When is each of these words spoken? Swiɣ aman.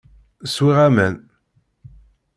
Swiɣ 0.53 0.77
aman. 0.87 1.15